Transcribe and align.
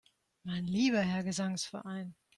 Mein 0.41 0.65
lieber 0.65 1.01
Herr 1.01 1.23
Gesangsverein! 1.23 2.15